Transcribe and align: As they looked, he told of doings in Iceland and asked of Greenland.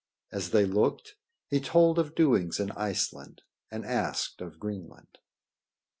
As 0.31 0.49
they 0.49 0.65
looked, 0.65 1.13
he 1.47 1.59
told 1.59 1.99
of 1.99 2.15
doings 2.15 2.59
in 2.59 2.71
Iceland 2.71 3.43
and 3.69 3.85
asked 3.85 4.41
of 4.41 4.59
Greenland. 4.59 5.19